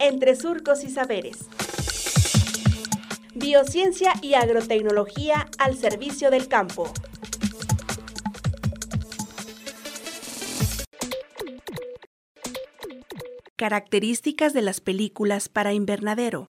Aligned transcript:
entre 0.00 0.34
surcos 0.34 0.82
y 0.82 0.90
saberes. 0.90 1.46
Biociencia 3.34 4.12
y 4.22 4.34
agrotecnología 4.34 5.46
al 5.58 5.76
servicio 5.76 6.30
del 6.30 6.48
campo. 6.48 6.92
Características 13.56 14.54
de 14.54 14.62
las 14.62 14.80
películas 14.80 15.50
para 15.50 15.74
invernadero. 15.74 16.48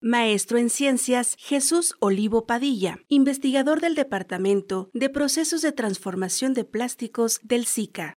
Maestro 0.00 0.58
en 0.58 0.70
Ciencias 0.70 1.36
Jesús 1.38 1.94
Olivo 2.00 2.46
Padilla, 2.46 2.98
investigador 3.08 3.80
del 3.80 3.94
Departamento 3.94 4.90
de 4.92 5.10
Procesos 5.10 5.62
de 5.62 5.72
Transformación 5.72 6.54
de 6.54 6.64
Plásticos 6.64 7.40
del 7.42 7.66
SICA. 7.66 8.16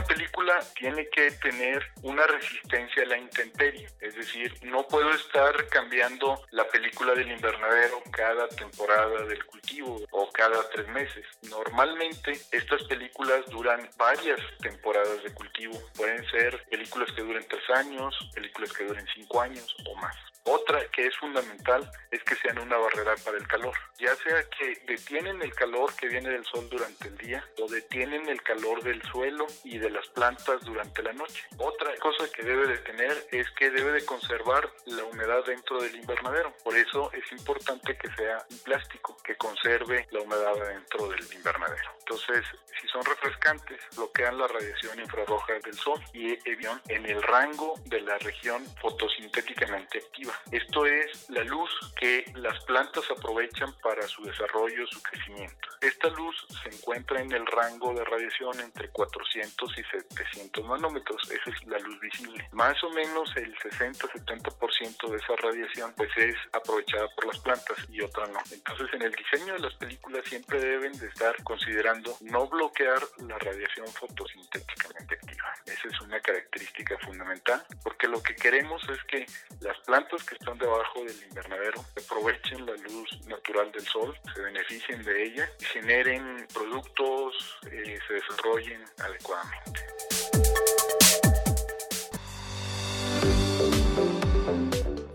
Una 0.00 0.08
película 0.08 0.58
tiene 0.78 1.06
que 1.10 1.30
tener 1.32 1.84
una 2.00 2.26
resistencia 2.26 3.02
a 3.02 3.06
la 3.06 3.18
intemperie, 3.18 3.86
es 4.00 4.14
decir, 4.14 4.50
no 4.62 4.86
puedo 4.88 5.10
estar 5.10 5.54
cambiando 5.68 6.40
la 6.52 6.66
película 6.68 7.12
del 7.14 7.30
invernadero 7.30 8.02
cada 8.10 8.48
temporada 8.48 9.26
del 9.26 9.44
cultivo 9.44 10.00
o 10.10 10.30
cada 10.30 10.66
tres 10.70 10.88
meses. 10.88 11.26
Normalmente 11.50 12.32
estas 12.50 12.82
películas 12.84 13.44
duran 13.50 13.90
varias 13.98 14.40
temporadas 14.62 15.22
de 15.22 15.34
cultivo, 15.34 15.78
pueden 15.94 16.24
ser 16.30 16.64
películas 16.70 17.12
que 17.12 17.20
duren 17.20 17.46
tres 17.46 17.68
años, 17.76 18.30
películas 18.34 18.72
que 18.72 18.84
duren 18.84 19.06
cinco 19.14 19.42
años 19.42 19.76
o 19.86 19.94
más. 19.96 20.16
Otra 20.52 20.84
que 20.88 21.06
es 21.06 21.16
fundamental 21.16 21.88
es 22.10 22.24
que 22.24 22.34
sean 22.34 22.58
una 22.58 22.76
barrera 22.76 23.14
para 23.24 23.36
el 23.36 23.46
calor, 23.46 23.72
ya 24.00 24.12
sea 24.16 24.42
que 24.50 24.82
detienen 24.84 25.40
el 25.42 25.54
calor 25.54 25.94
que 25.94 26.08
viene 26.08 26.28
del 26.28 26.44
sol 26.44 26.68
durante 26.68 27.06
el 27.06 27.16
día 27.18 27.48
o 27.62 27.68
detienen 27.68 28.28
el 28.28 28.42
calor 28.42 28.82
del 28.82 29.00
suelo 29.12 29.46
y 29.62 29.78
de 29.78 29.90
las 29.90 30.08
plantas 30.08 30.60
durante 30.62 31.04
la 31.04 31.12
noche. 31.12 31.44
Otra 31.58 31.94
cosa 31.98 32.28
que 32.34 32.42
debe 32.42 32.66
de 32.66 32.78
tener 32.78 33.28
es 33.30 33.48
que 33.52 33.70
debe 33.70 33.92
de 33.92 34.04
conservar 34.04 34.68
la 34.86 35.04
humedad 35.04 35.44
dentro 35.46 35.80
del 35.80 35.94
invernadero. 35.94 36.52
Por 36.64 36.76
eso 36.76 37.12
es 37.12 37.30
importante 37.30 37.96
que 37.96 38.10
sea 38.16 38.44
un 38.50 38.58
plástico 38.58 39.16
que 39.22 39.36
conserve 39.36 40.08
la 40.10 40.20
humedad 40.20 40.54
dentro 40.66 41.06
del 41.10 41.32
invernadero. 41.32 41.90
Entonces, 42.00 42.44
si 42.80 42.88
son 42.88 43.04
refrescantes, 43.04 43.80
bloquean 43.94 44.36
la 44.36 44.48
radiación 44.48 44.98
infrarroja 44.98 45.52
del 45.64 45.74
sol 45.74 46.00
y 46.12 46.32
evitan 46.48 46.80
en 46.88 47.06
el 47.06 47.22
rango 47.22 47.74
de 47.84 48.00
la 48.00 48.18
región 48.18 48.64
fotosintéticamente 48.80 49.98
activa. 49.98 50.39
Esto 50.50 50.86
es 50.86 51.30
la 51.30 51.44
luz 51.44 51.70
que 51.96 52.24
las 52.34 52.62
plantas 52.64 53.04
aprovechan 53.10 53.72
para 53.82 54.02
su 54.02 54.22
desarrollo, 54.22 54.86
su 54.88 55.02
crecimiento. 55.02 55.68
Esta 55.80 56.08
luz 56.10 56.36
se 56.62 56.76
encuentra 56.76 57.20
en 57.20 57.32
el 57.32 57.46
rango 57.46 57.94
de 57.94 58.04
radiación 58.04 58.58
entre 58.60 58.88
400 58.90 59.70
y 59.78 59.82
700 60.14 60.66
nanómetros. 60.66 61.22
Esa 61.30 61.50
es 61.50 61.66
la 61.66 61.78
luz 61.78 62.00
visible. 62.00 62.48
Más 62.52 62.82
o 62.84 62.90
menos 62.90 63.30
el 63.36 63.56
60-70% 63.58 65.08
de 65.08 65.16
esa 65.16 65.36
radiación 65.36 65.94
pues 65.96 66.10
es 66.16 66.36
aprovechada 66.52 67.08
por 67.14 67.26
las 67.26 67.38
plantas 67.38 67.76
y 67.88 68.00
otra 68.02 68.26
no. 68.26 68.40
Entonces 68.50 68.88
en 68.92 69.02
el 69.02 69.12
diseño 69.12 69.54
de 69.54 69.60
las 69.60 69.74
películas 69.74 70.24
siempre 70.26 70.60
deben 70.60 70.92
de 70.98 71.06
estar 71.06 71.34
considerando 71.44 72.16
no 72.22 72.46
bloquear 72.48 73.00
la 73.18 73.38
radiación 73.38 73.86
fotosintéticamente 73.88 75.14
activa. 75.14 75.49
Esa 75.70 75.88
es 75.88 76.00
una 76.00 76.20
característica 76.20 76.98
fundamental 76.98 77.62
porque 77.84 78.08
lo 78.08 78.20
que 78.22 78.34
queremos 78.34 78.82
es 78.88 78.98
que 79.04 79.26
las 79.60 79.78
plantas 79.86 80.24
que 80.24 80.34
están 80.34 80.58
debajo 80.58 81.04
del 81.04 81.16
invernadero 81.28 81.84
aprovechen 82.04 82.66
la 82.66 82.74
luz 82.74 83.26
natural 83.26 83.70
del 83.72 83.86
sol, 83.86 84.16
se 84.34 84.42
beneficien 84.42 85.02
de 85.04 85.22
ella 85.22 85.48
y 85.60 85.64
generen 85.64 86.46
productos, 86.52 87.58
eh, 87.70 87.98
se 88.06 88.14
desarrollen 88.14 88.84
adecuadamente. 88.98 89.80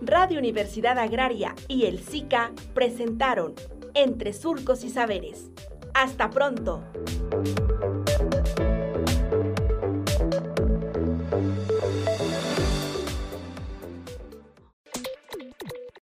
Radio 0.02 0.40
Universidad 0.40 0.98
Agraria 1.00 1.56
y 1.68 1.86
el 1.86 2.00
SICA 2.00 2.52
presentaron 2.74 3.56
Entre 3.94 4.34
Surcos 4.34 4.84
y 4.84 4.90
Saberes. 4.90 5.50
Hasta 5.94 6.30
pronto. 6.30 6.84